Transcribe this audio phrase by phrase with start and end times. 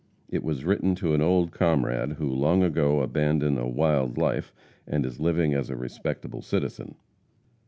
[0.29, 4.51] It was written to an old comrade, who long ago abandoned a "wild life,"
[4.87, 6.95] and is living as a respectable citizen.